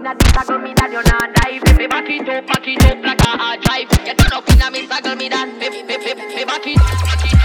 inna 0.00 0.14
this 0.18 0.48
a 0.48 0.58
me 0.58 0.72
that 0.74 0.90
you 0.90 1.02
not 1.04 1.34
dive. 1.34 1.78
Me 1.78 1.86
back 1.86 2.08
it 2.08 2.28
up, 2.28 2.46
back 2.46 2.66
it 2.66 2.84
up 2.84 3.04
like 3.04 3.20
a 3.20 3.32
hard 3.36 3.60
drive. 3.60 3.88
Get 4.04 4.18
turn 4.18 4.32
up 4.32 4.48
inna 4.48 4.70
me 4.70 4.86
circle 4.86 5.14
me 5.14 5.28
that. 5.28 5.48
Me 5.58 5.68
me 5.68 5.82
me 5.82 5.96
me 5.96 6.44
back 6.44 6.66
it, 6.66 6.78
back 6.78 7.34
it. 7.34 7.39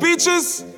Bitches. 0.00 0.71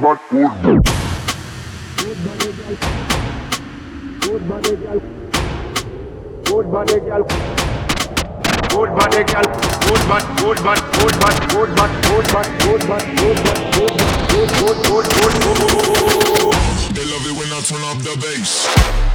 my 0.00 0.16
corner. 0.16 0.80
Good 1.96 2.24
body, 2.24 2.52
girl. 2.56 2.76
Good 4.20 4.48
body, 4.48 4.76
girl. 4.76 5.00
Good 6.44 6.66
body, 6.72 7.00
girl. 7.00 7.24
Good 8.70 8.90
body, 8.96 9.24
girl. 9.24 9.48
Good 9.84 10.02
butt, 10.08 10.24
good 10.38 10.58
butt, 10.64 10.80
good 10.96 11.14
butt, 11.20 11.36
good 11.50 11.70
butt, 11.76 11.92
good 12.08 12.26
butt, 12.32 12.48
good 12.62 12.82
butt, 12.88 12.88
good 12.88 12.88
butt, 12.88 13.04
good 13.20 13.38
butt, 13.44 13.60
good, 13.76 13.94
good, 14.30 14.50
good, 14.56 14.78
good, 14.88 15.06
good, 15.10 15.36
good. 15.44 16.54
They 16.96 17.04
love 17.04 17.26
it 17.26 17.34
when 17.36 17.50
I 17.52 17.60
turn 17.60 17.84
up 17.84 17.98
the 17.98 18.16
bass. 18.22 19.09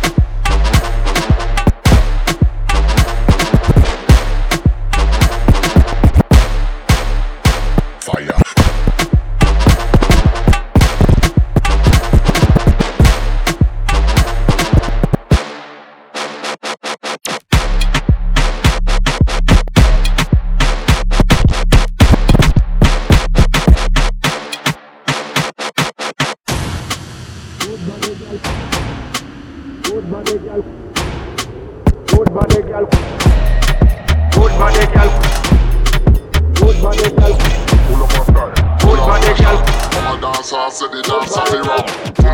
I'm 39.46 40.18
a 40.18 40.22
dancer, 40.22 40.56
I 40.56 40.70
said 40.70 40.92
the 40.92 41.02
dance, 41.02 41.38
I. 41.38 41.46
Pull 41.46 41.70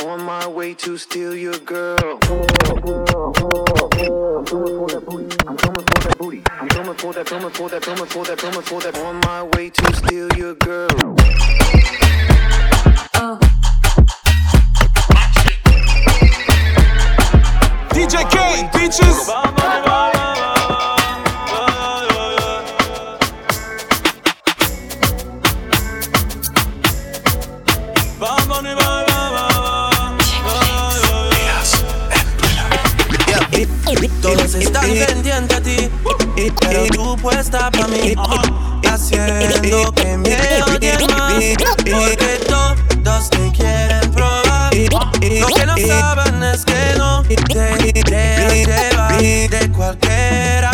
On 0.00 0.22
my 0.24 0.46
way 0.48 0.74
to 0.74 0.96
steal 0.96 1.34
your 1.36 1.58
girl. 1.58 1.98
Girl. 1.98 2.18
I'm 2.22 2.76
coming 2.76 2.96
for 4.66 4.88
that 4.88 5.04
booty. 5.06 5.36
I'm 5.46 5.56
coming 5.56 5.84
for 5.84 6.00
that 6.00 6.18
booty. 6.18 6.42
I'm 6.50 6.68
coming 6.68 6.94
for 6.94 7.12
that, 7.12 7.26
coming 7.26 7.50
for 7.50 7.68
that, 7.68 7.82
coming 7.82 8.06
for 8.06 8.24
that, 8.24 8.38
coming 8.38 8.62
for 8.62 8.80
that. 8.80 8.98
On 8.98 9.20
my 9.20 9.42
way 9.42 9.70
to 9.70 9.96
steal 9.96 10.32
your 10.36 10.54
girl. 10.54 10.88
Oh. 13.14 13.38
DJ 17.90 18.30
K, 18.30 18.68
bitches. 18.72 19.51
están 34.54 34.90
eh, 34.90 35.04
pendientes 35.06 35.56
a 35.56 35.60
ti, 35.62 35.90
eh, 36.36 36.52
pero 36.60 36.84
eh, 36.84 36.88
tú 36.92 37.16
puesta 37.16 37.70
para 37.70 37.88
mí, 37.88 38.14
haciendo 38.86 39.92
que 39.92 40.16
me 40.18 40.62
odien 40.62 40.98
más, 41.16 41.42
porque 41.90 42.40
todos 42.46 43.30
te 43.30 43.52
quieren 43.52 44.10
probar. 44.12 44.74
Lo 44.74 45.46
que 45.46 45.66
no 45.66 45.76
saben 45.76 46.42
es 46.42 46.64
que 46.64 46.94
no 46.98 47.22
te 47.22 47.34
dejas 48.10 48.52
llevar 48.52 49.18
de 49.20 49.72
cualquiera. 49.74 50.71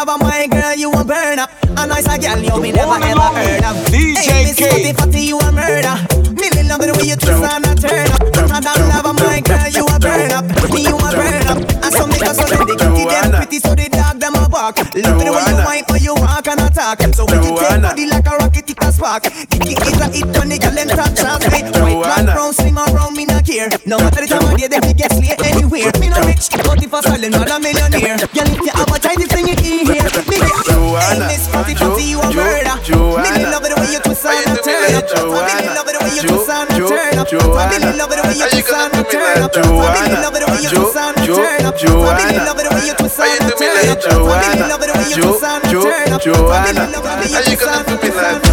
Than 0.00 0.06
lava, 0.06 0.24
my 0.24 0.46
girl, 0.46 0.74
you 0.76 0.90
a 0.92 1.04
burn 1.04 1.38
up. 1.38 1.50
A 1.76 1.86
nice 1.86 2.08
a 2.08 2.16
girl, 2.16 2.40
you 2.40 2.56
me 2.62 2.72
never 2.72 2.96
ever 3.04 3.28
heard 3.36 3.64
of. 3.64 3.76
DJ 3.92 4.16
hey, 4.32 4.54
K. 4.56 4.64
Fatty 4.64 4.92
Fatty, 4.94 5.20
you 5.28 5.38
a 5.38 5.52
murder. 5.52 5.92
Millie 6.32 6.64
love 6.64 6.80
it 6.80 6.88
the 6.88 6.96
way 6.96 7.12
you 7.12 7.16
twist 7.20 7.44
and 7.44 7.68
a 7.68 7.76
turn 7.76 8.08
up. 8.08 8.24
Hotter 8.48 8.80
than 8.80 8.88
lava, 8.88 9.12
my 9.12 9.44
girl, 9.44 9.68
you 9.68 9.84
a 9.84 10.00
burn 10.00 10.32
up. 10.32 10.48
Me, 10.72 10.88
you 10.88 10.96
a 10.96 11.08
burn 11.12 11.44
up. 11.52 11.60
And 11.84 11.92
some 11.92 12.08
niggas 12.08 12.40
so 12.40 12.48
they 12.48 12.56
kitty 12.64 13.04
them 13.12 13.28
pretty, 13.28 13.58
so 13.60 13.74
they 13.76 13.92
dog 13.92 14.16
them 14.16 14.40
a 14.40 14.48
bark. 14.48 14.80
Love 14.80 15.20
it 15.20 15.28
the 15.28 15.32
way 15.36 15.44
you 15.44 15.56
whine, 15.68 15.84
how 15.84 16.00
you 16.00 16.14
walk 16.16 16.48
and 16.48 16.64
attack. 16.64 17.04
So 17.12 17.28
when 17.28 17.44
you 17.44 17.52
take 17.60 17.82
body 17.84 18.06
like 18.08 18.24
a 18.24 18.40
rocket, 18.40 18.70
it 18.72 18.80
a 18.80 18.88
spark. 18.88 19.28
Kick 19.52 19.84
is 19.84 20.00
a 20.00 20.08
hit 20.08 20.32
on 20.40 20.48
the 20.48 20.56
girl, 20.56 20.72
them 20.72 20.88
top 20.96 21.12
shots. 21.12 21.44
White, 21.52 21.68
black, 21.76 22.24
brown, 22.24 22.56
sling 22.56 22.80
around 22.80 23.12
me, 23.20 23.28
not 23.28 23.44
care. 23.44 23.68
No 23.84 24.00
matter 24.00 24.24
the 24.24 24.32
time 24.32 24.48
of 24.48 24.56
day, 24.56 24.64
they 24.64 24.80
fi 24.80 24.92
get 24.96 25.12
slay 25.12 25.36
anywhere. 25.44 25.92
Me 26.00 26.08
no 26.08 26.24
rich, 26.24 26.48
but 26.64 26.80
if 26.80 26.88
I 26.88 27.00
silent, 27.04 27.36
not 27.36 27.52
a 27.52 27.60
millionaire. 27.60 28.16
Girl, 28.16 28.48
if 28.48 28.64
you 28.64 28.72
have 28.72 28.88
a 28.88 28.99
get 30.96 31.14
hey, 31.14 31.20
Miss 31.30 31.46
Fatty 31.46 31.74
Fatty, 31.74 32.04
you 32.04 32.20
a 32.20 32.26
murder. 32.32 32.74
Me 33.22 33.44
love 33.46 33.62
the 33.62 33.76
way 33.78 33.92
you 33.92 34.00
twist 34.00 34.26
and 34.26 34.58
turn 34.64 34.94
up. 34.96 35.10
Me 35.10 35.54
love 35.70 35.86
the 35.86 35.98
way 36.00 36.14
you 36.16 36.22
twist 36.26 36.50
and 36.50 36.70
turn 36.70 37.18
up. 37.18 37.30
Me 37.30 37.78
love 37.94 38.10
the 38.10 38.22
way 38.24 38.34
you 38.34 38.48
twist 38.50 38.72
and 38.72 39.06
turn 39.06 39.42
up. 39.42 39.54
Me 39.54 39.66
love 40.18 40.34
the 40.34 40.46
way 40.50 40.62
you 40.62 40.70
twist 40.70 40.96
and 40.96 41.14
turn 41.22 41.64
up. 41.64 41.76
Me 41.76 41.94
love 41.94 41.94
the 42.00 42.10
way 42.10 42.18
you 42.18 42.18
twist 42.18 42.18
and 42.18 42.18
turn 42.18 42.18
up. 42.18 42.18
Me 42.18 42.38
love 42.42 42.58
the 42.58 42.70
way 42.70 42.86
you 42.86 42.94
twist 42.94 43.20
and 43.20 43.52
turn 43.58 43.88
up. 43.88 44.02
Me 44.02 44.62
love 44.66 44.80
the 44.80 44.92
way 44.94 45.08
you 45.08 45.16
you 45.16 45.22
twist 45.22 45.44
and 45.44 45.62
do 45.70 45.80
a 45.80 45.90
me 45.90 46.72
turn 46.72 47.32
like 47.32 47.62
up. 47.62 48.49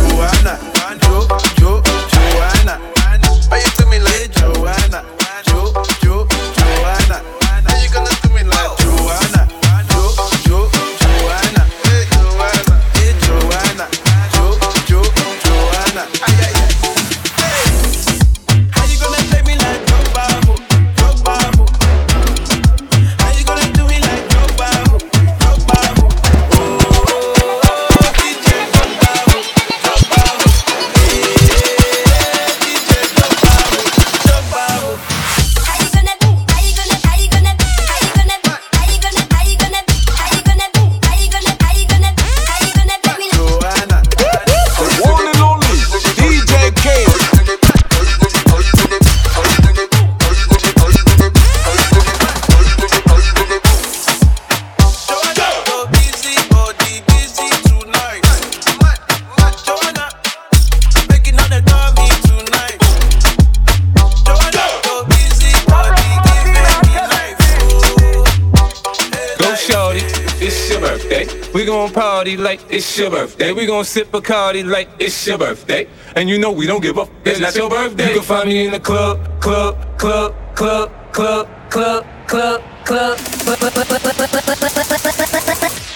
It's 72.78 72.98
your 72.98 73.10
birthday. 73.10 73.52
We 73.54 73.66
gon' 73.66 73.86
sip 73.86 74.14
a 74.14 74.22
cardi 74.22 74.64
like 74.64 74.90
it's 75.00 75.26
your 75.26 75.38
birthday. 75.38 75.88
And 76.16 76.30
you 76.30 76.38
know 76.38 76.52
we 76.52 76.68
don't 76.68 76.82
give 76.82 76.98
up. 77.00 77.10
It's 77.26 77.40
not 77.40 77.56
your 77.56 77.70
birthday. 77.70 78.10
You 78.10 78.16
can 78.16 78.24
find 78.24 78.50
me 78.50 78.66
in 78.66 78.72
the 78.72 78.80
club, 78.80 79.42
club, 79.42 79.98
club, 79.98 80.36
club, 80.56 80.92
club, 81.12 81.48
club, 81.70 82.06
club, 82.28 82.64
club. 82.86 83.20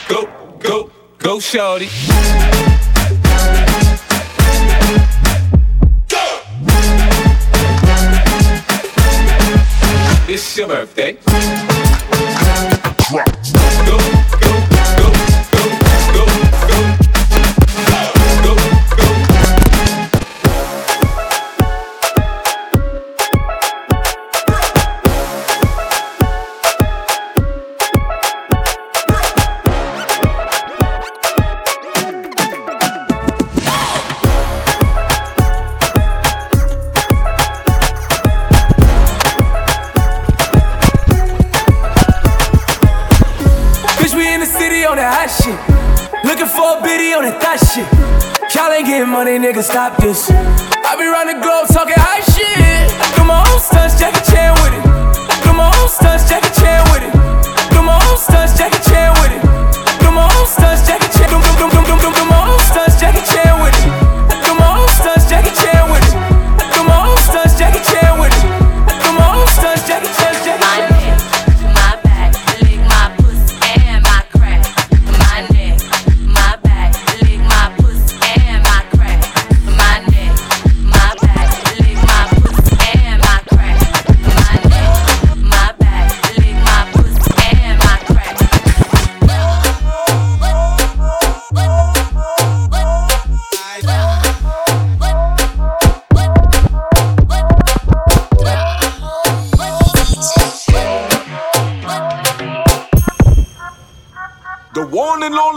Go, 0.09 0.29
go, 0.59 0.91
go, 1.19 1.39
shorty. 1.39 1.89
It's 10.27 10.57
your 10.57 10.67
birthday. 10.67 11.17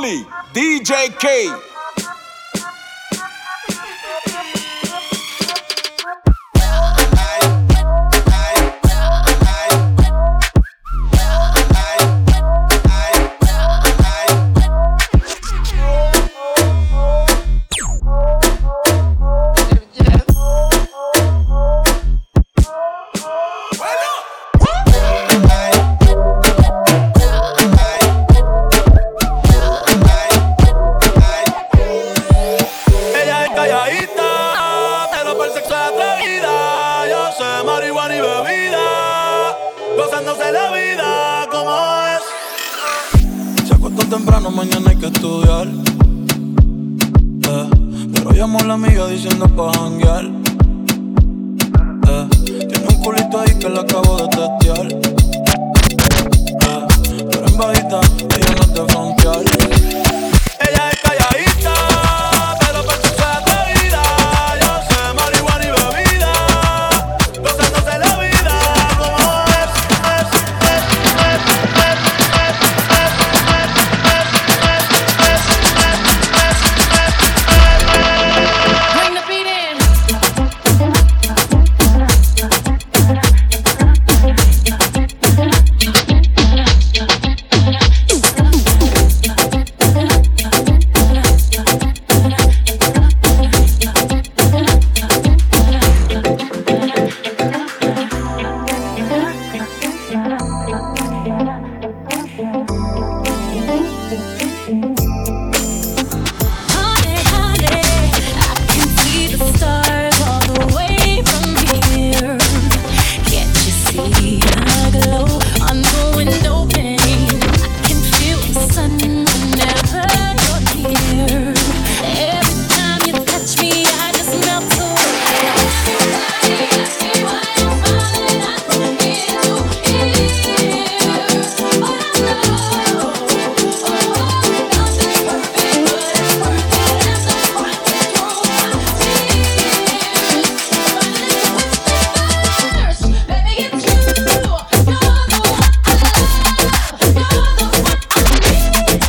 Only 0.05 0.25
DJ 0.53 1.19
K. 1.19 1.74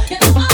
Get 0.07 0.44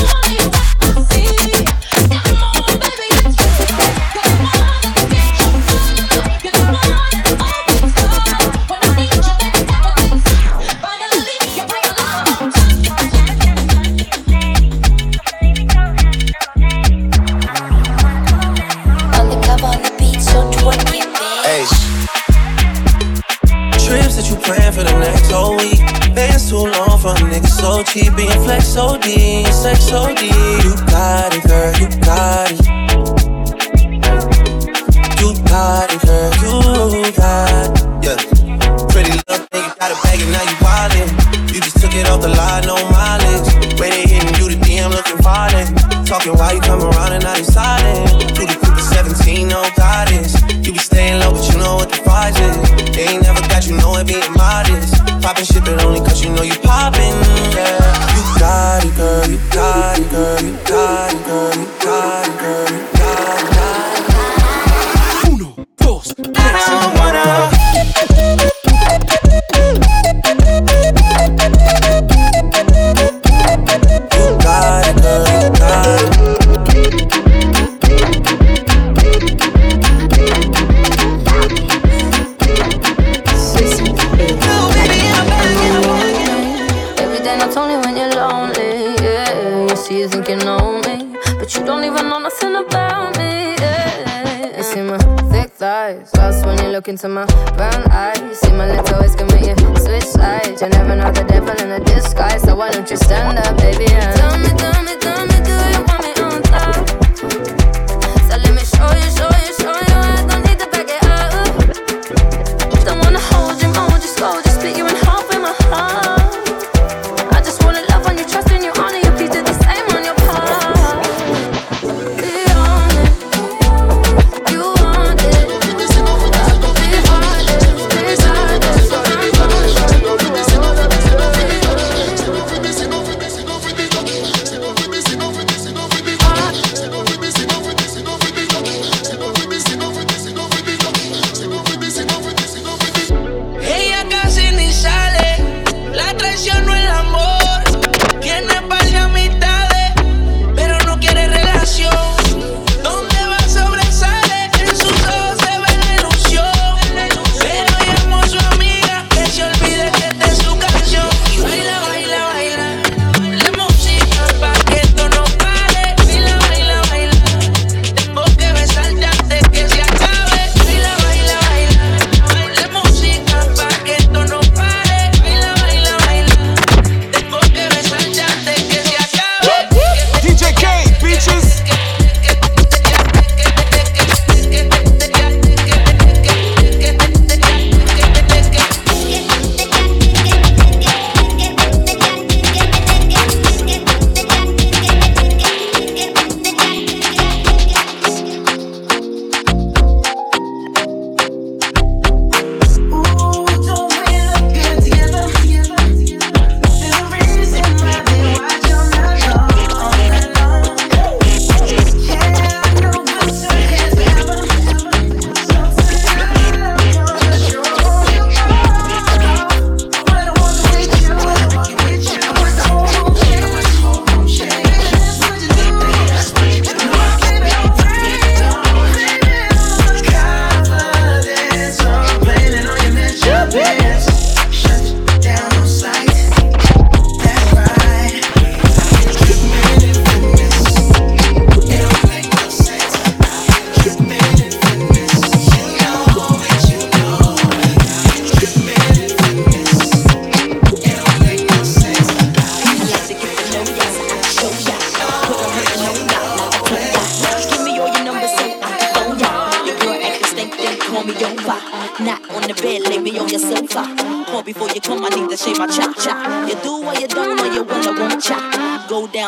into 96.92 97.08
my 97.08 97.26
brown 97.56 97.90
eyes. 97.90 98.38
See 98.42 98.52
my 98.52 98.68
lips 98.70 98.92
always 98.92 99.16
commit 99.16 99.48
you 99.48 99.76
switch 99.78 100.04
sides. 100.04 100.62
You 100.62 100.68
never 100.68 100.94
know 100.94 101.10
the 101.10 101.24
devil 101.24 101.56
in 101.64 101.72
a 101.72 101.80
disguise. 101.80 102.42
So 102.42 102.54
why 102.54 102.70
don't 102.70 102.90
you 102.90 102.98
stand 102.98 103.40
up, 103.40 103.56
baby? 103.58 103.86
And 103.88 104.16
tell 104.18 104.38
me, 104.38 104.50
tell 104.60 104.81
me 104.81 104.81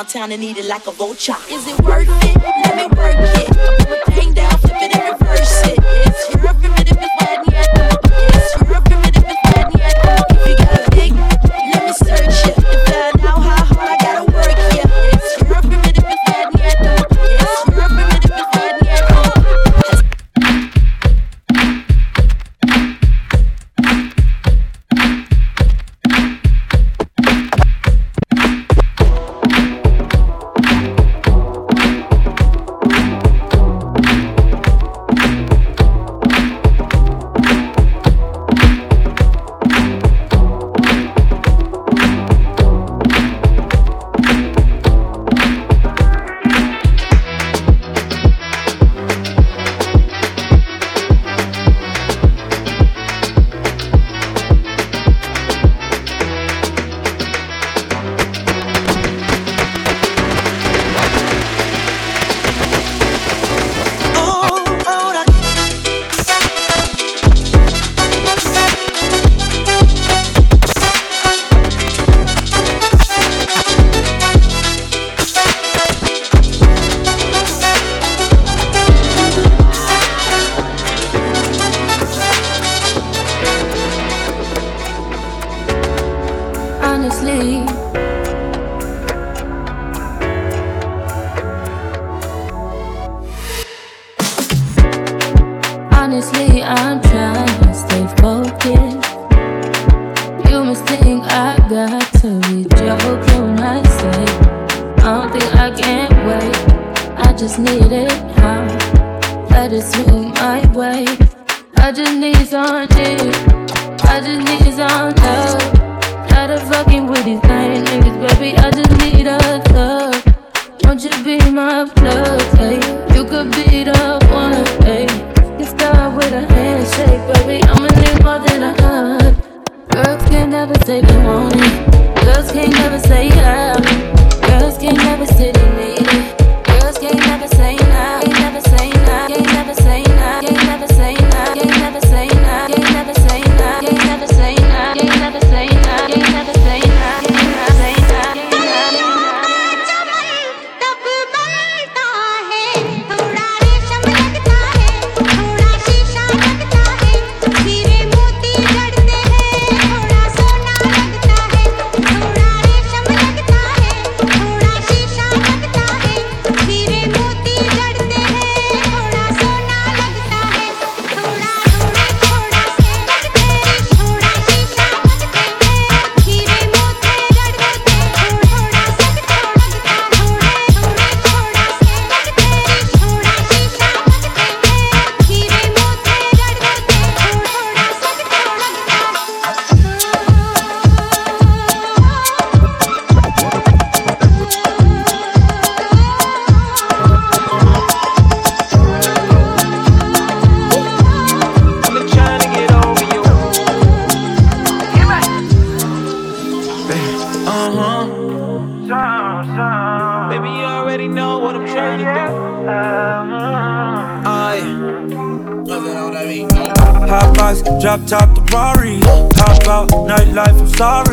around 0.03 0.09
town 0.09 0.31
and 0.31 0.43
eat 0.43 0.57
it 0.57 0.65
like 0.65 0.87
a 0.87 0.91
vulture. 0.91 1.35
Is 1.49 1.67
it 1.67 1.79
worth 1.81 2.07
it? 2.09 2.52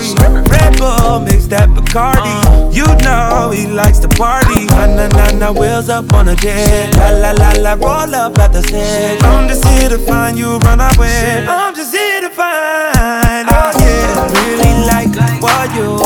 Red 0.00 0.78
Bull 0.78 1.20
mixed 1.20 1.50
that 1.50 1.68
Bacardi. 1.68 2.18
Uh. 2.18 2.70
You 2.72 2.86
know 3.04 3.50
he 3.50 3.66
likes 3.66 3.98
to 4.00 4.08
party. 4.08 4.66
Na 4.66 4.86
na 4.86 5.08
na 5.08 5.30
na, 5.32 5.52
wheels 5.52 5.88
up 5.88 6.12
on 6.14 6.28
a 6.28 6.36
jet. 6.36 6.94
La 6.96 7.10
la 7.10 7.32
la 7.32 7.52
la, 7.58 7.74
roll 7.74 8.14
up 8.14 8.38
at 8.38 8.52
the 8.52 8.62
set. 8.62 9.22
I'm 9.22 9.48
just 9.48 9.64
here 9.66 9.88
to 9.88 9.98
find 9.98 10.38
you, 10.38 10.58
run 10.58 10.80
away. 10.80 11.44
I'm 11.46 11.74
just 11.74 11.94
here 11.94 12.20
to 12.22 12.30
find. 12.30 13.48
Oh 13.50 13.72
yeah, 13.78 14.28
really 14.36 14.74
like 14.88 15.12
what 15.42 15.68
you 15.76 15.98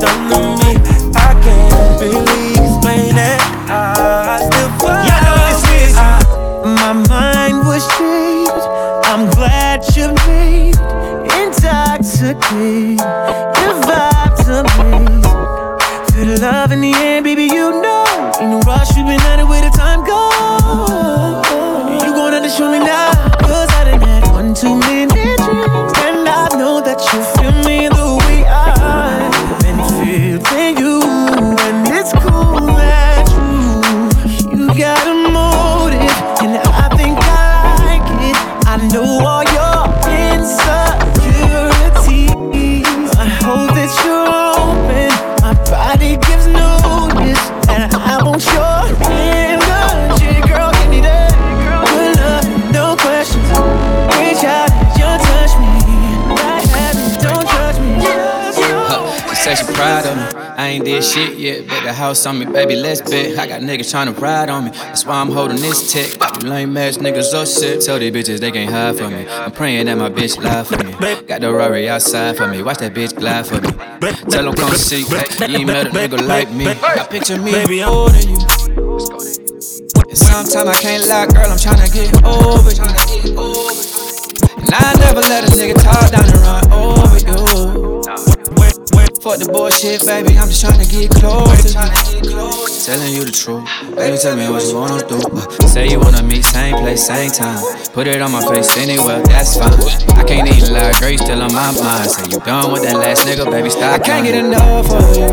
done 0.00 0.30
to 0.30 0.38
me. 0.60 0.72
I 1.14 1.34
can't 1.44 2.00
really 2.00 2.50
explain 2.58 3.16
it. 3.16 3.40
I 3.70 4.38
still 4.46 4.70
fall. 4.80 5.04
You 5.06 5.16
know 5.24 5.36
this 5.46 5.62
is 5.82 5.94
my 6.80 6.92
mind 7.08 7.58
was 7.66 7.84
changed. 7.96 8.66
I'm 9.06 9.30
glad 9.30 9.84
you 9.96 10.06
made 10.26 10.76
intoxicated. 11.40 13.15
Say 59.46 59.64
she 59.64 59.72
proud 59.72 60.06
of 60.06 60.16
me. 60.16 60.40
I 60.56 60.68
ain't 60.68 60.84
did 60.84 61.04
shit 61.04 61.38
yet, 61.38 61.66
bet 61.68 61.84
the 61.84 61.92
house 61.92 62.26
on 62.26 62.38
me, 62.38 62.46
baby, 62.46 62.74
let's 62.76 63.00
bet. 63.00 63.38
I 63.38 63.46
got 63.46 63.60
niggas 63.60 63.92
tryna 63.92 64.18
ride 64.18 64.50
on 64.50 64.64
me, 64.64 64.70
that's 64.70 65.06
why 65.06 65.20
I'm 65.20 65.30
holding 65.30 65.58
this 65.58 65.92
tech. 65.92 66.42
You 66.42 66.48
lame 66.48 66.76
ass 66.76 66.98
niggas 66.98 67.32
oh 67.34 67.44
shit. 67.44 67.82
Tell 67.82 67.98
these 67.98 68.12
bitches 68.12 68.40
they 68.40 68.50
can't 68.50 68.70
hide 68.70 68.96
from 68.96 69.12
me. 69.12 69.26
I'm 69.28 69.52
praying 69.52 69.86
that 69.86 69.98
my 69.98 70.10
bitch 70.10 70.42
lie 70.42 70.64
for 70.64 70.82
me. 70.82 70.92
Got 71.26 71.40
the 71.42 71.52
Rari 71.52 71.88
outside 71.88 72.36
for 72.36 72.48
me, 72.48 72.62
watch 72.62 72.78
that 72.78 72.94
bitch 72.94 73.16
glide 73.16 73.46
for 73.46 73.60
me. 73.60 73.70
Tell 74.30 74.44
them 74.44 74.54
come 74.54 74.74
see, 74.74 75.00
you 75.00 75.16
ain't 75.16 75.66
met 75.66 75.86
a 75.86 75.90
nigga 75.90 76.26
like 76.26 76.50
me. 76.50 76.66
I 76.66 77.06
picture 77.08 77.40
me, 77.40 77.52
baby, 77.52 77.82
older 77.84 78.12
than 78.12 78.28
you. 78.30 78.36
And 80.08 80.18
sometimes 80.18 80.56
I 80.56 80.74
can't 80.80 81.06
lie, 81.06 81.26
girl, 81.26 81.50
I'm 81.50 81.58
tryna 81.58 81.92
get 81.92 82.24
over 82.24 82.72
you. 82.72 82.82
And 84.58 84.74
I 84.74 84.94
never 84.98 85.20
let 85.20 85.44
a 85.44 85.52
nigga 85.54 85.74
talk 85.82 86.10
down 86.10 86.24
and 86.24 86.40
run 86.42 86.72
over 86.72 87.18
you. 87.18 87.95
Fuck 89.26 89.42
the 89.42 89.50
bullshit, 89.50 90.06
baby. 90.06 90.38
I'm 90.38 90.46
just 90.46 90.62
trying 90.62 90.78
to 90.78 90.86
get 90.86 91.10
close. 91.10 91.74
Telling 91.74 93.10
you 93.10 93.26
the 93.26 93.34
truth. 93.34 93.66
Baby, 93.98 94.14
tell 94.22 94.38
me 94.38 94.46
what 94.46 94.62
you 94.62 94.78
wanna 94.78 95.02
do. 95.02 95.18
Uh, 95.18 95.66
say 95.66 95.90
you 95.90 95.98
wanna 95.98 96.22
meet, 96.22 96.44
same 96.44 96.78
place, 96.78 97.04
same 97.04 97.34
time. 97.34 97.58
Put 97.90 98.06
it 98.06 98.22
on 98.22 98.30
my 98.30 98.38
face 98.46 98.78
anywhere, 98.78 99.26
that's 99.26 99.58
fine. 99.58 99.74
I 100.14 100.22
can't 100.22 100.46
even 100.46 100.72
lie, 100.72 100.94
girl, 101.00 101.10
you 101.10 101.18
still 101.18 101.42
on 101.42 101.52
my 101.52 101.74
mind. 101.74 102.06
Say 102.08 102.22
you 102.30 102.38
done 102.38 102.70
with 102.70 102.84
that 102.84 102.94
last 102.94 103.26
nigga, 103.26 103.50
baby, 103.50 103.68
stop. 103.68 103.98
I 103.98 103.98
can't 103.98 104.24
get 104.24 104.36
enough 104.38 104.94
of 104.94 105.16
you. 105.18 105.26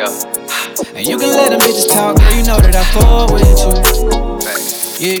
Yeah. 0.00 0.96
And 0.96 1.04
you 1.04 1.18
can 1.20 1.28
let 1.28 1.52
them 1.52 1.60
bitches 1.60 1.92
talk, 1.92 2.16
girl, 2.16 2.32
you 2.32 2.42
know 2.48 2.56
that 2.56 2.72
I 2.72 2.84
fall 2.96 3.28
with 3.36 3.44
you. 4.96 5.20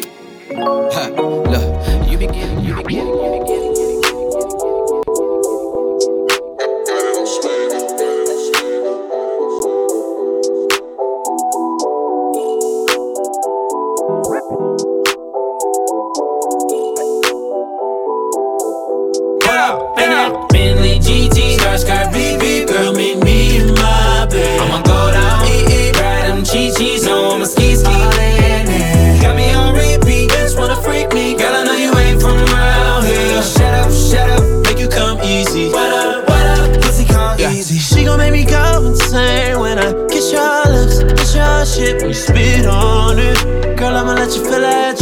Huh. 0.56 1.12
Look, 1.52 2.08
you 2.08 2.16
be 2.16 2.26
getting, 2.32 2.64
you 2.64 2.76
be 2.80 2.94
getting, 2.96 3.12
you 3.12 3.28
be 3.28 3.38
getting. 3.44 3.49
Shit, 41.90 42.00
when 42.00 42.10
you 42.10 42.14
spit 42.14 42.66
on 42.66 43.18
it. 43.18 43.76
Girl, 43.76 43.96
I'ma 43.96 44.14
let 44.14 44.34
you 44.36 44.42
feel 44.44 44.60
that 44.60 44.99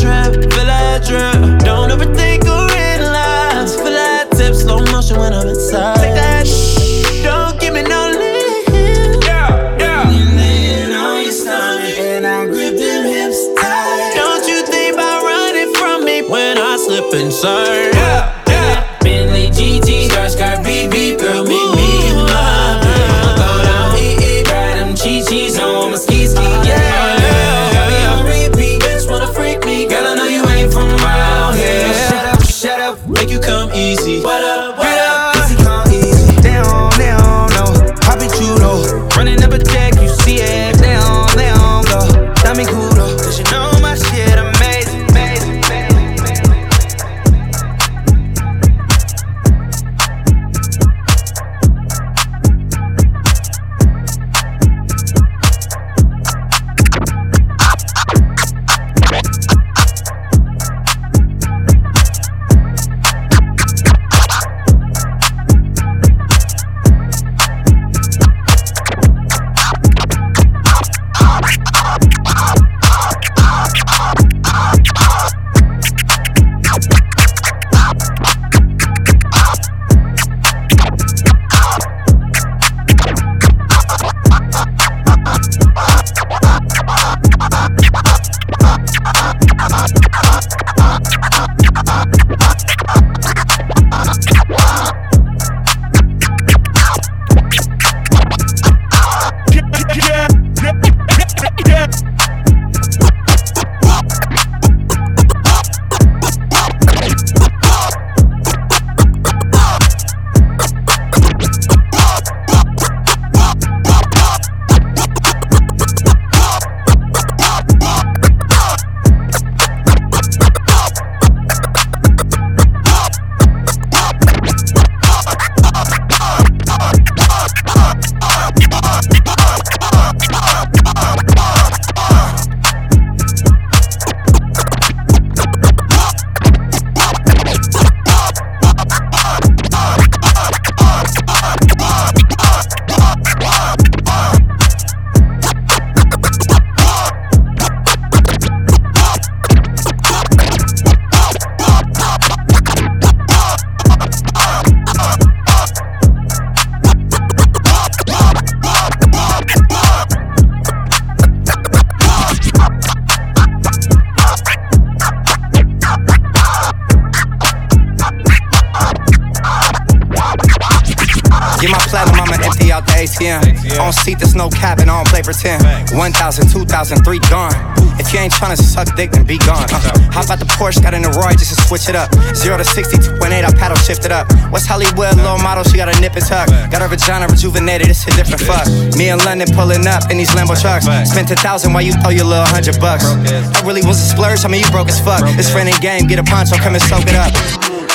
the 172.98 173.04
ATM. 173.06 173.78
On 173.80 173.92
seat, 173.92 174.18
there's 174.18 174.34
no 174.34 174.48
cap, 174.48 174.78
and 174.78 174.90
I 174.90 174.96
don't 174.98 175.08
play 175.08 175.22
pretend. 175.22 175.62
1,000, 175.94 176.50
2,000, 176.50 177.04
3 177.04 177.18
gone. 177.30 177.54
If 177.98 178.12
you 178.14 178.20
ain't 178.20 178.32
tryna 178.32 178.56
suck 178.56 178.94
dick, 178.96 179.10
then 179.10 179.24
be 179.24 179.38
gone. 179.38 179.66
Uh, 179.70 179.90
hop 180.14 180.30
out 180.30 180.38
the 180.38 180.46
Porsche, 180.46 180.82
got 180.82 180.94
in 180.94 181.02
the 181.02 181.10
Roy 181.10 181.34
just 181.34 181.54
to 181.54 181.58
switch 181.66 181.88
it 181.88 181.96
up. 181.96 182.14
0 182.34 182.58
to 182.58 182.64
60, 182.64 182.96
2.8, 183.18 183.44
I 183.44 183.50
paddle 183.58 183.76
shift 183.76 184.04
it 184.04 184.12
up. 184.12 184.30
West 184.50 184.66
Hollywood, 184.66 185.16
low 185.18 185.38
model, 185.38 185.64
she 185.64 185.76
got 185.76 185.90
a 185.90 186.00
nip 186.00 186.14
and 186.14 186.24
tuck. 186.24 186.48
Got 186.70 186.82
her 186.82 186.88
vagina 186.88 187.26
rejuvenated, 187.26 187.90
it's 187.90 188.06
a 188.06 188.14
different 188.14 188.42
fuck. 188.42 188.66
Me 188.96 189.10
in 189.10 189.18
London 189.26 189.50
pulling 189.54 189.86
up 189.86 190.10
in 190.10 190.18
these 190.18 190.30
Lambo 190.30 190.54
trucks. 190.58 190.86
Spent 191.10 191.30
a 191.30 191.36
thousand 191.36 191.72
while 191.72 191.82
you 191.82 191.92
throw 191.98 192.10
your 192.10 192.26
little 192.26 192.46
hundred 192.46 192.78
bucks. 192.80 193.04
I 193.04 193.66
really 193.66 193.82
was 193.82 193.98
a 193.98 194.06
splurge, 194.14 194.44
I 194.44 194.48
mean, 194.48 194.62
you 194.62 194.70
broke 194.70 194.88
as 194.88 195.00
fuck. 195.00 195.22
It's 195.38 195.50
friend 195.50 195.68
and 195.68 195.80
game, 195.82 196.06
get 196.06 196.18
a 196.18 196.24
poncho, 196.24 196.56
come 196.56 196.74
and 196.74 196.82
soak 196.82 197.02
it 197.06 197.18
up. 197.18 197.34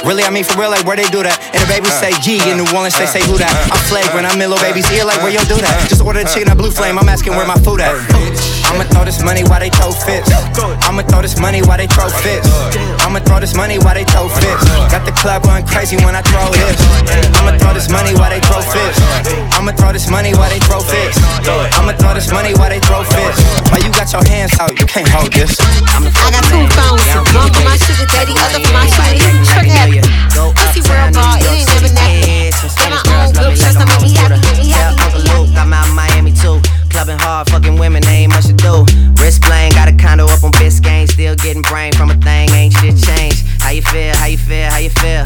Really, 0.06 0.24
I 0.24 0.30
mean 0.30 0.44
for 0.44 0.60
real, 0.60 0.70
like 0.70 0.86
where 0.86 0.98
they 0.98 1.08
do 1.10 1.24
that. 1.24 1.40
And 1.56 1.64
the 1.64 1.70
baby 1.72 1.88
say 1.88 2.12
G 2.20 2.38
in 2.50 2.58
New 2.60 2.68
Orleans, 2.76 2.98
they 3.00 3.08
say 3.08 3.24
who 3.24 3.38
that. 3.40 3.52
I'm 3.72 3.80
flagrant, 3.88 4.28
I'm 4.28 4.40
in 4.40 4.50
little 4.50 4.60
baby's 4.60 4.90
ear, 4.92 5.06
like 5.06 5.24
where 5.24 5.32
yo 5.32 5.40
do 5.48 5.56
that. 5.56 5.88
Just 5.88 6.04
order 6.04 6.24
the 6.24 6.30
chicken 6.30 6.50
at 6.50 6.58
Blue 6.58 6.72
Flame, 6.72 7.00
I'm 7.00 7.08
asking 7.08 7.34
where 7.36 7.48
my 7.48 7.56
food 7.56 7.80
at. 7.80 8.53
I'ma 8.74 8.90
throw 8.90 9.06
this 9.06 9.22
money 9.22 9.46
while 9.46 9.62
they 9.62 9.70
throw 9.70 9.94
fits. 9.94 10.34
I'ma 10.90 11.06
throw 11.06 11.22
this 11.22 11.38
money 11.38 11.62
while 11.62 11.78
they 11.78 11.86
throw 11.86 12.10
fits. 12.10 12.50
I'ma 13.06 13.22
throw 13.22 13.38
this 13.40 13.54
money 13.54 13.78
while 13.78 13.94
they 13.94 14.04
throw 14.04 14.26
fits. 14.26 14.66
Got 14.90 15.06
the 15.06 15.14
club 15.14 15.46
going 15.46 15.62
crazy 15.70 15.96
when 16.02 16.18
I 16.18 16.26
throw 16.26 16.50
this. 16.50 16.82
I'ma 17.38 17.54
throw 17.62 17.78
this 17.78 17.86
money 17.94 18.18
while 18.18 18.34
they 18.34 18.42
throw 18.42 18.66
fits. 18.66 18.98
I'ma 19.54 19.78
throw 19.78 19.94
this 19.94 20.10
money 20.10 20.34
while 20.34 20.50
they 20.50 20.58
throw 20.66 20.82
fits. 20.82 21.22
I'ma 21.78 21.94
throw 22.02 22.18
this 22.18 22.34
money 22.34 22.58
while 22.58 22.74
they 22.74 22.82
throw 22.82 23.06
fits. 23.06 23.38
Why 23.70 23.78
you 23.78 23.94
got 23.94 24.10
your 24.10 24.26
hands 24.26 24.58
out? 24.58 24.74
You 24.74 24.90
can't 24.90 25.08
hold 25.08 25.30
this. 25.30 25.54
I 25.62 26.34
got 26.34 26.42
two 26.50 26.66
phones, 26.74 27.06
one 27.30 27.54
for 27.54 27.62
my 27.62 27.78
sugar 27.78 28.10
daddy, 28.10 28.34
other 28.42 28.58
for 28.58 28.74
my 28.74 28.90
shorty. 28.90 29.22
Trick 29.54 29.70
happy. 29.70 30.02
Pussy 30.34 30.82
world 30.90 31.14
ball, 31.14 31.38
it 31.38 31.46
ain't 31.46 31.70
never 31.70 31.94
nappy. 31.94 32.50
Got 32.82 32.90
my 32.90 33.22
own 33.22 33.30
good 33.38 33.54
trust, 33.54 33.78
I 33.78 33.86
make 33.86 34.02
me 34.02 34.18
happy, 34.18 34.42
make 34.42 34.66
me 34.66 34.74
happy. 34.74 34.98
Uncle 34.98 35.22
Luke, 35.30 35.54
I'm 35.54 35.70
out 35.70 35.86
in 35.86 35.94
Miami 35.94 36.34
too. 36.34 36.58
Clubbing 37.04 37.20
hard, 37.20 37.50
fucking 37.50 37.78
women, 37.78 38.02
ain't 38.06 38.32
much 38.32 38.46
to 38.46 38.54
do. 38.54 38.86
Wrist 39.22 39.42
playing, 39.42 39.74
got 39.74 39.90
a 39.90 39.92
condo 39.92 40.24
up 40.28 40.42
on 40.42 40.54
Biscayne. 40.54 41.06
Still 41.06 41.36
getting 41.36 41.62
brain 41.62 41.92
from 41.92 42.10
a 42.12 42.16
thing, 42.16 42.50
ain't 42.52 42.74
shit 42.76 42.96
changed. 42.96 43.44
How 43.60 43.72
you 43.72 43.82
feel, 43.82 44.16
how 44.16 44.28
you 44.28 44.38
feel, 44.38 44.70
how 44.70 44.78
you 44.78 44.90
feel? 44.90 45.26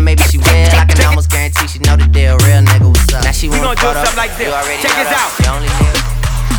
maybe 0.00 0.22
she 0.24 0.38
will. 0.38 0.46
I 0.46 0.86
can 0.88 1.04
almost 1.06 1.30
guarantee 1.30 1.66
she 1.68 1.78
know 1.80 1.96
the 1.96 2.06
deal. 2.06 2.38
Real 2.48 2.62
nigga, 2.62 2.88
what's 2.88 3.12
up? 3.12 3.24
Now 3.24 3.32
she 3.32 3.48
wanna 3.48 3.74
do 3.74 3.82
something 3.82 4.16
like 4.16 4.36
this. 4.38 4.48
Already 4.48 4.80
Check 4.80 4.96
this 4.96 5.12
out. 5.12 5.30
The 5.36 5.50
only 5.52 5.68
nigga, 5.68 6.00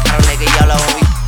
I 0.05 0.13
don't 0.13 0.25
nigga 0.29 0.45
yellow 0.59 0.77
when 0.77 1.01
we. 1.01 1.22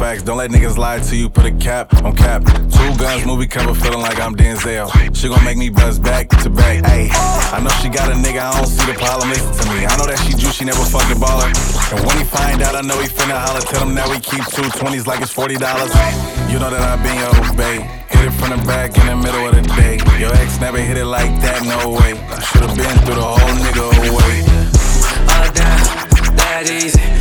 Facts 0.00 0.22
don't 0.22 0.38
let 0.38 0.50
niggas 0.50 0.78
lie 0.78 0.98
to 0.98 1.14
you. 1.14 1.28
Put 1.28 1.44
a 1.44 1.52
cap 1.52 1.92
on 2.02 2.16
cap. 2.16 2.40
Two 2.72 2.90
guns, 2.96 3.26
movie 3.26 3.46
cover, 3.46 3.74
feeling 3.74 4.00
like 4.00 4.18
I'm 4.18 4.34
Denzel. 4.34 4.88
She 5.14 5.28
gon' 5.28 5.44
make 5.44 5.58
me 5.58 5.68
buzz 5.68 5.98
back 5.98 6.30
to 6.40 6.48
back. 6.48 6.82
Ayy, 6.84 7.12
I 7.52 7.60
know 7.60 7.68
she 7.84 7.90
got 7.90 8.08
a 8.08 8.14
nigga, 8.16 8.40
I 8.40 8.56
don't 8.56 8.66
see 8.66 8.90
the 8.90 8.96
problem. 8.96 9.28
Listen 9.28 9.52
to 9.52 9.64
me, 9.68 9.84
I 9.84 9.94
know 10.00 10.06
that 10.06 10.16
she 10.24 10.32
juice, 10.32 10.54
she 10.54 10.64
never 10.64 10.80
fucking 10.88 11.20
baller. 11.20 11.52
And 11.92 12.00
when 12.08 12.16
he 12.16 12.24
find 12.24 12.62
out, 12.62 12.76
I 12.76 12.80
know 12.80 12.96
he 12.96 13.08
finna 13.08 13.36
holler. 13.44 13.60
Tell 13.60 13.86
him 13.86 13.94
that 13.94 14.08
we 14.08 14.18
keep 14.24 14.40
two 14.48 14.64
twenties 14.80 15.06
like 15.06 15.20
it's 15.20 15.30
forty 15.30 15.60
dollars. 15.60 15.92
You 16.48 16.56
know 16.58 16.72
that 16.72 16.80
I 16.80 16.96
been 17.04 17.20
your 17.20 17.36
babe. 17.52 17.84
Hit 18.08 18.24
it 18.24 18.32
from 18.40 18.56
the 18.56 18.60
back 18.64 18.96
in 18.96 19.04
the 19.04 19.16
middle 19.20 19.44
of 19.44 19.52
the 19.52 19.68
day. 19.76 20.00
Your 20.16 20.32
ex 20.40 20.58
never 20.64 20.80
hit 20.80 20.96
it 20.96 21.04
like 21.04 21.28
that, 21.44 21.60
no 21.68 21.92
way. 21.92 22.16
Should've 22.40 22.72
been 22.72 22.96
through 23.04 23.20
the 23.20 23.28
whole 23.36 23.52
nigga 23.60 23.84
away. 23.84 24.48
Oh 25.28 25.44
damn, 25.52 26.36
that 26.40 26.72
easy. 26.72 27.19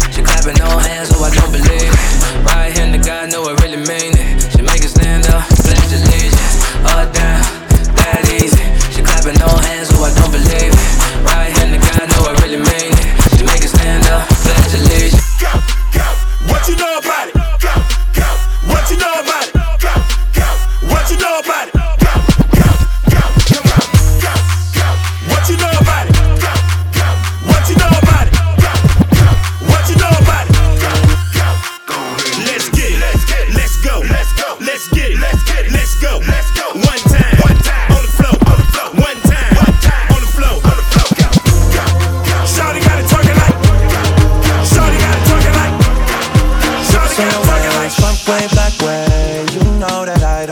Clapping 0.49 0.65
no 0.65 0.79
hands, 0.81 1.11
oh 1.13 1.23
I 1.23 1.29
don't 1.29 1.51
believe 1.51 1.93
it. 1.93 2.43
Right 2.43 2.73
hand 2.73 2.89
to 2.97 2.99
God, 3.07 3.29
know 3.29 3.45
I 3.45 3.53
really 3.61 3.77
mean 3.85 4.17
it. 4.17 4.49
She 4.49 4.63
make 4.65 4.81
it 4.81 4.89
stand 4.89 5.29
up, 5.29 5.45
pledge 5.61 5.93
allegiance. 5.93 6.57
Oh 6.89 7.05
damn, 7.13 7.45
that 7.93 8.25
easy. 8.33 8.65
She 8.89 9.05
clapping 9.05 9.37
no 9.37 9.45
hands, 9.45 9.78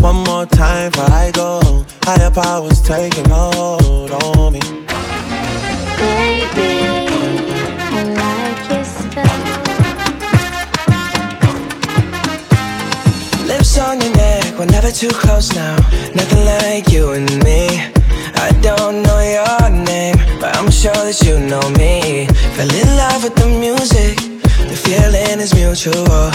One 0.00 0.24
more 0.24 0.46
time 0.46 0.90
before 0.90 1.10
I 1.12 1.30
go. 1.30 1.84
Higher 2.04 2.30
powers 2.30 2.80
taking 2.80 3.28
hold 3.28 4.10
on 4.10 4.52
me. 4.54 4.60
Baby, 6.00 6.72
I 7.96 8.02
like 8.20 8.70
your 8.70 8.84
style. 8.84 9.50
Lips 13.46 13.78
on 13.78 14.00
your 14.00 14.14
neck, 14.16 14.58
we're 14.58 14.66
never 14.66 14.90
too 14.90 15.10
close 15.10 15.54
now. 15.54 15.76
Nothing 16.14 16.44
like 16.46 16.90
you 16.90 17.12
and 17.12 17.28
me. 17.44 17.68
I 18.36 18.52
don't 18.62 19.02
know 19.02 19.20
your 19.20 19.70
name, 19.84 20.16
but 20.40 20.56
I'm 20.56 20.70
sure 20.70 20.92
that 20.92 21.20
you 21.22 21.38
know 21.38 21.68
me. 21.76 22.26
Fell 22.56 22.72
in 22.72 22.96
love 22.96 23.22
with 23.24 23.34
the 23.34 23.46
music, 23.46 24.16
the 24.66 24.76
feeling 24.76 25.40
is 25.40 25.54
mutual. 25.54 26.32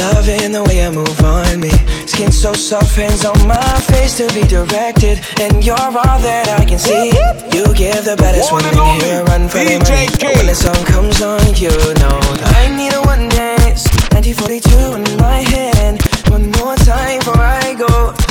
Loving 0.00 0.52
the 0.52 0.62
way 0.64 0.82
you 0.82 0.90
move 0.92 1.20
on 1.22 1.60
me. 1.60 1.70
Skin 2.06 2.30
so 2.30 2.52
soft, 2.52 2.94
hands 2.96 3.24
on 3.24 3.38
my 3.46 3.80
face 3.90 4.16
to 4.18 4.26
be 4.34 4.42
directed. 4.46 5.20
And 5.40 5.64
you're 5.64 5.76
all 5.76 6.20
that 6.22 6.48
I 6.60 6.64
can 6.64 6.78
see. 6.78 7.10
You 7.54 7.74
give 7.74 8.04
the 8.04 8.16
baddest 8.16 8.52
one, 8.52 8.64
one 8.64 8.74
in 8.74 9.00
here, 9.00 9.24
run 9.24 9.48
for 9.48 9.58
me. 9.58 9.78
When 9.78 10.46
the 10.46 10.54
song 10.54 10.82
comes 10.86 11.22
on, 11.22 11.40
you 11.54 11.70
know 11.70 12.18
that 12.38 12.54
I 12.56 12.74
need 12.76 12.92
a 12.94 13.02
one 13.02 13.28
dance. 13.28 13.86
1942 14.14 14.98
in 14.98 15.16
my 15.18 15.40
hand. 15.54 16.02
One 16.30 16.50
more 16.62 16.76
time 16.76 17.18
before 17.18 17.42
I 17.42 17.74
go. 17.74 18.27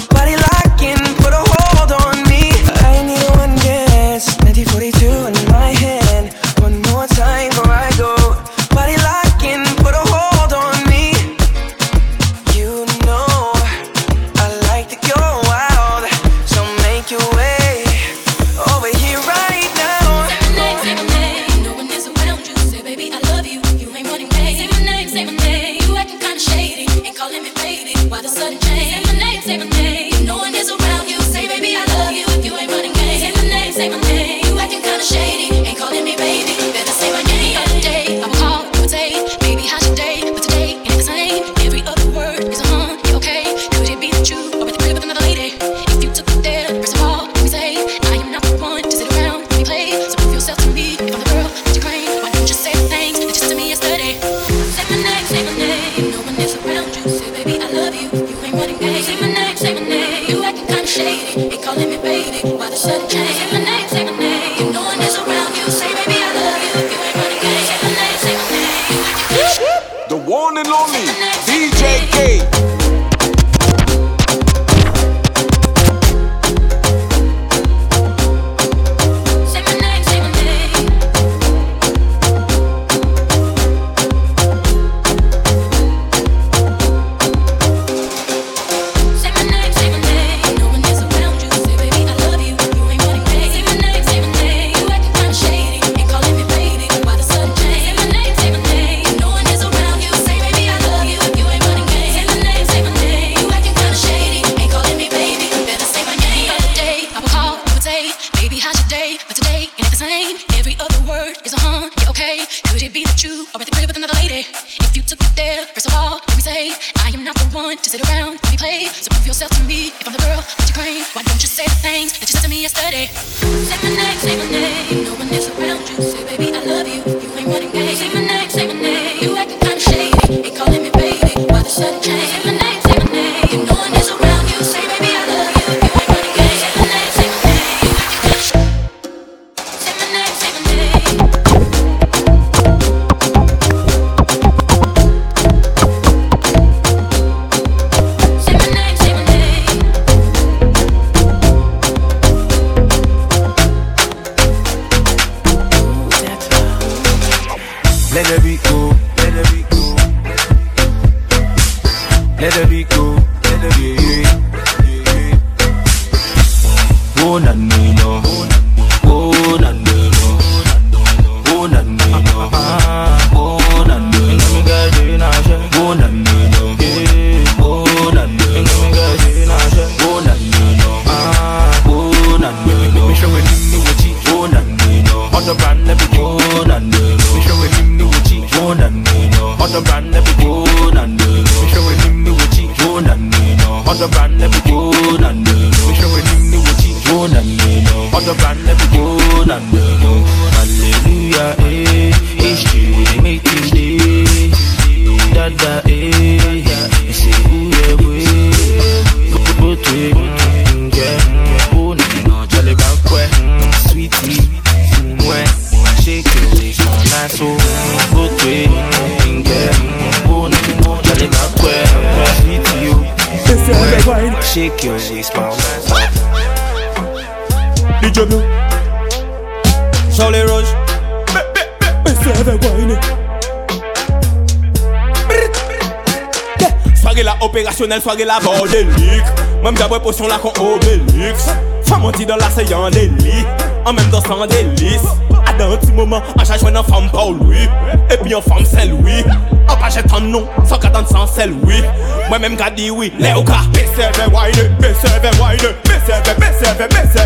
Konel 237.87 238.01
swage 238.01 238.25
la 238.25 238.39
bordelik 238.43 239.23
Mwen 239.63 239.73
mjabwe 239.73 239.99
posyon 240.03 240.27
la 240.27 240.35
kon 240.43 240.51
obelix 240.59 241.45
Faman 241.87 242.11
ti 242.11 242.25
dan 242.27 242.41
la 242.41 242.49
se 242.51 242.65
yon 242.67 242.91
deli 242.91 243.45
An 243.87 243.95
menm 243.95 244.09
dan 244.11 244.25
san 244.25 244.43
delis 244.51 245.05
A 245.47 245.53
dan 245.55 245.71
an 245.71 245.79
ti 245.79 245.93
moman, 245.95 246.19
an 246.35 246.43
chan 246.43 246.59
jwen 246.59 246.75
an 246.75 246.83
fam 246.83 247.07
pa 247.13 247.23
ou 247.29 247.37
lui 247.39 247.63
E 248.11 248.17
pi 248.19 248.35
an 248.35 248.43
fam 248.43 248.65
sel 248.67 248.91
oui 248.91 249.23
An 249.71 249.79
pa 249.79 249.87
jet 249.87 250.11
an 250.11 250.27
nou, 250.33 250.43
san 250.67 250.83
katan 250.83 251.07
san 251.07 251.31
sel 251.31 251.55
oui. 251.63 251.79
Mwen 252.27 252.43
menm 252.43 252.59
ka 252.59 252.67
di 252.75 252.89
oui, 252.91 253.13
le 253.23 253.31
ou 253.39 253.47
ka 253.47 253.63
Beseve 253.71 254.27
wine, 254.35 254.67
beseve 254.83 255.31
wine, 255.39 255.71
beseve, 255.87 256.35
beseve, 256.43 256.91
beseve 256.91 257.16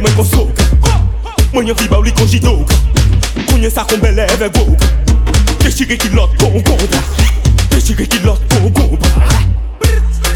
Moi 0.00 0.10
qu'on 0.16 0.24
soak, 0.24 0.48
moi 1.52 1.62
y'en 1.64 1.74
fiba 1.74 1.98
ou 1.98 2.02
li 2.02 2.12
woke. 2.16 2.72
Déchiré 5.60 5.98
qui 5.98 6.08
l'autre 6.08 6.32
con 6.38 6.50
combat 6.50 6.98
Déchiré 7.70 8.06
qui 8.06 8.18
l'autre 8.20 8.40
con 8.48 8.70
combat 8.70 9.08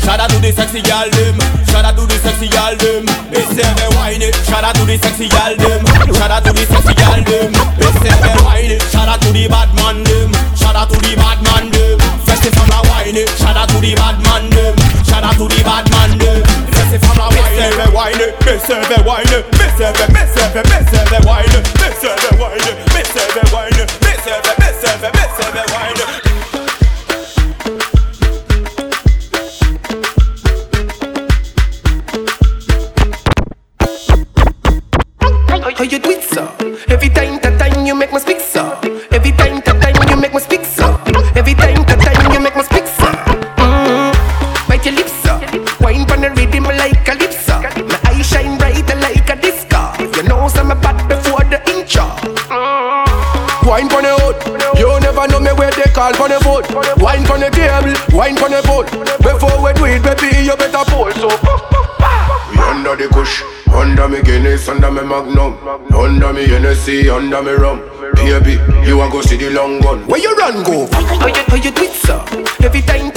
Shout 0.05 0.21
out 0.21 0.29
to 0.29 0.39
the 0.41 0.53
sexy 0.53 0.83
gal 0.83 1.09
them. 1.11 1.35
Shout 1.67 1.85
out 1.85 1.97
to 1.97 2.07
the 2.07 2.21
sexy 2.21 2.49
gal 2.49 2.77
them. 2.77 3.07
BCB 3.33 3.97
wine 3.97 4.23
it. 4.23 4.37
Shout 4.45 4.63
out 4.63 4.75
to 4.77 4.85
the 4.85 4.99
sexy 4.99 5.27
gal 5.27 5.57
them. 5.57 5.85
Shout 6.15 6.31
out 6.31 6.45
to 6.45 6.53
the 6.53 6.65
sexy 6.67 6.95
gal 6.95 7.17
them. 7.25 7.53
BCB 7.81 8.45
wine 8.45 8.71
it. 8.71 8.83
Shout 8.93 9.09
out 9.09 9.21
to 9.23 9.33
the 9.33 9.49
bad 9.49 9.75
man 9.75 10.05
them. 10.05 10.31
Shout 10.55 10.77
out 10.77 10.91
to 10.91 11.01
the 11.01 11.17
bad 11.17 11.43
man 11.43 11.71
them. 11.73 11.99
Festive 12.29 12.53
from 12.55 12.69
la 12.69 12.83
wine 12.93 13.17
it. 13.17 13.29
Shout 13.41 13.57
out 13.57 13.69
to 13.71 13.81
the 13.81 13.95
bad 13.97 14.21
man 14.23 14.51
them. 14.51 14.77
Shout 15.03 15.25
out 15.25 15.35
to 15.41 15.49
the 15.49 15.63
bad 15.65 15.91
man 15.91 16.06
wine 18.07 18.21
it. 18.23 18.39
BCB 18.39 19.05
wine 19.05 19.27
it 19.35 19.45
BCB 19.51 19.99
wine 20.15 20.39
it 20.39 20.55
BCB 20.55 20.63
BCB 20.63 20.63
BCB 20.71 21.27
wine 21.27 21.55
it 21.59 21.67
BCB 21.75 22.39
wine 22.39 22.63
it 22.63 22.77
BCB 22.95 23.53
wine 23.53 23.76
wine 58.27 58.37
pon 58.37 58.51
the 58.51 58.63
boat. 58.67 58.87
Before 59.23 59.63
we 59.63 59.73
do 59.75 59.85
it, 59.87 60.03
baby, 60.03 60.45
you 60.45 60.57
better 60.57 60.85
pull. 60.91 61.11
So, 61.13 61.29
We 62.51 62.59
under 62.59 62.97
the 62.97 63.09
kush, 63.13 63.43
under 63.73 64.09
me 64.09 64.23
Guinness, 64.23 64.69
under 64.69 64.91
me 64.91 65.03
Magnum, 65.03 65.55
under 65.95 66.33
me 66.33 66.47
Hennessy, 66.47 67.09
under 67.09 67.43
me 67.43 67.53
rum. 67.53 67.79
Baby, 68.17 68.59
you 68.87 69.01
a 69.03 69.09
go 69.11 69.21
see 69.23 69.37
the 69.37 69.51
long 69.51 69.81
gun. 69.81 70.07
Where 70.07 70.21
you 70.21 70.35
run 70.37 70.63
go? 70.65 70.89
How 70.93 71.27
you, 71.27 71.35
how 71.47 71.57
you 71.57 71.71
do 71.71 71.83
it, 71.83 71.93
so? 71.93 72.25
Every 72.65 72.83
time, 72.83 73.11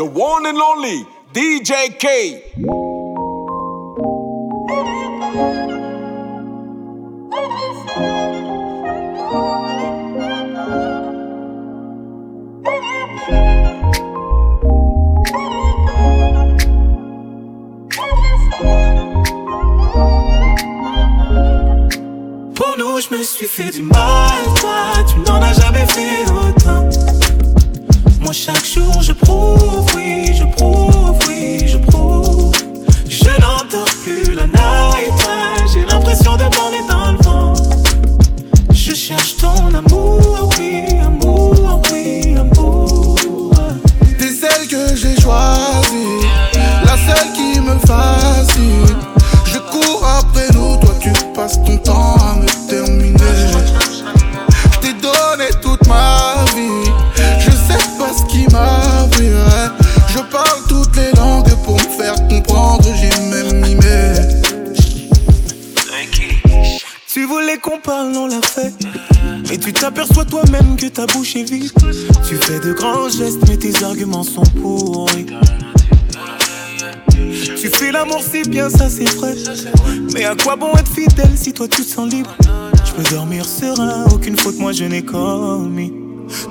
The 0.00 0.06
one 0.06 0.46
and 0.46 0.56
only 0.56 1.06
DJ 1.34 1.98
K. 1.98 2.89
Mais 80.14 80.24
à 80.24 80.34
quoi 80.34 80.56
bon 80.56 80.72
être 80.76 80.92
fidèle 80.92 81.36
si 81.36 81.52
toi 81.52 81.68
tu 81.68 81.82
te 81.84 81.90
sens 81.90 82.10
libre? 82.10 82.30
Je 82.84 82.92
peux 82.92 83.14
dormir 83.14 83.44
serein, 83.44 84.06
aucune 84.12 84.36
faute 84.36 84.58
moi 84.58 84.72
je 84.72 84.84
n'ai 84.84 85.02
commis. 85.02 85.92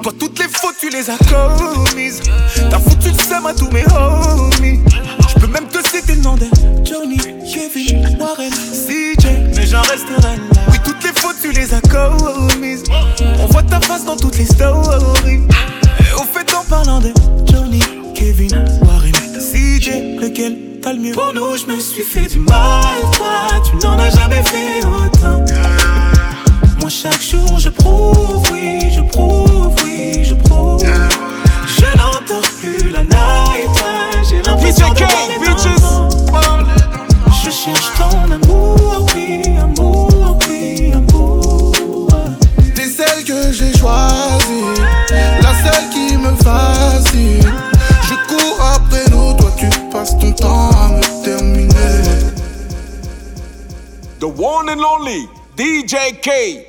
Toi 0.04 0.14
toutes 0.18 0.40
les 0.40 0.48
fautes 0.48 0.76
tu 0.80 0.90
les 0.90 1.10
as 1.10 1.18
commises. 1.18 2.22
T'as 2.70 2.80
foutu 2.80 3.10
le 3.10 3.24
seum 3.24 3.46
à 3.46 3.54
tous 3.54 3.70
mes 3.72 3.84
homies. 3.94 4.80
Je 5.28 5.40
peux 5.40 5.48
même 5.48 5.68
te 5.68 5.78
citer 5.88 6.16
le 6.16 6.22
nom 6.22 6.36
de 6.36 6.46
Johnny, 6.84 7.18
Kevin, 7.18 8.18
Warren, 8.20 8.52
CJ, 8.52 9.26
mais 9.56 9.66
j'en 9.66 9.82
resterai 9.82 10.22
là. 10.22 10.36
Oui, 10.72 10.78
toutes 10.84 11.04
les 11.04 11.20
fautes 11.20 11.38
tu 11.42 11.52
les 11.52 11.74
as 11.74 11.82
commises. 11.82 12.84
On 13.40 13.46
voit 13.48 13.64
ta 13.64 13.80
face 13.82 14.06
dans 14.06 14.18
toutes 14.18 14.38
les 14.38 14.46
stories. 14.46 15.42
Au 16.16 16.24
fait 16.24 16.54
en 16.54 16.64
parlant 16.64 17.00
de 17.00 17.14
Johnny, 17.52 17.82
Kevin, 18.16 18.66
Warren, 18.84 19.14
CJ, 19.40 20.20
lequel? 20.22 20.69
T'as 20.82 20.94
le 20.94 21.00
mieux. 21.00 21.14
Pour 21.14 21.34
nous, 21.34 21.58
je 21.58 21.66
me 21.66 21.80
suis 21.80 22.04
fait 22.04 22.28
du 22.28 22.40
mal, 22.40 22.84
toi, 23.14 23.48
tu 23.64 23.76
n'en 23.86 23.98
as 23.98 24.10
jamais 24.10 24.44
fait 24.44 24.86
autant. 24.86 25.44
Moi, 26.80 26.90
chaque 26.90 27.22
jour, 27.22 27.60
je 27.60 27.70
prouve, 27.70 28.44
oui, 28.52 28.92
je 28.92 29.02
prouve, 29.02 29.74
oui, 29.84 30.24
je 30.24 30.34
prouve. 30.36 30.84
Je 30.84 31.98
n'entends 31.98 32.48
plus 32.60 32.90
la 32.90 33.04
night, 33.04 33.84
j'ai 34.30 34.42
l'impression 34.42 34.90
de 34.94 35.00
Je 37.44 37.50
cherche 37.50 37.92
ton 37.98 38.32
amour, 38.32 39.08
oui, 39.16 39.42
amour, 39.60 40.38
oui, 40.48 40.92
amour. 40.94 42.08
T'es 42.76 42.88
celle 42.88 43.24
que 43.24 43.52
j'ai 43.52 43.78
choisie, 43.78 44.09
The 54.20 54.28
one 54.28 54.68
and 54.68 54.82
only 54.82 55.28
DJ 55.56 56.22
K. 56.22 56.69